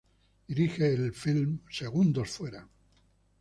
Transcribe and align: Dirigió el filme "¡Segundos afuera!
Dirigió 0.47 0.87
el 0.87 1.13
filme 1.13 1.59
"¡Segundos 1.69 2.27
afuera! 2.27 2.67